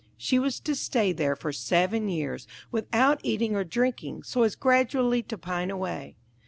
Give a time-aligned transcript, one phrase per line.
[0.17, 5.21] She was to stay there for seven years, without eating or drinking, so as gradually
[5.21, 6.15] to pine away.